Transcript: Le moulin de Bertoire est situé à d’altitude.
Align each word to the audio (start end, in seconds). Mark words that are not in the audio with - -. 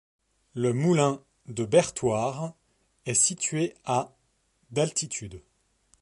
Le 0.55 0.73
moulin 0.73 1.23
de 1.45 1.63
Bertoire 1.63 2.55
est 3.05 3.13
situé 3.13 3.75
à 3.85 4.11
d’altitude. 4.71 5.43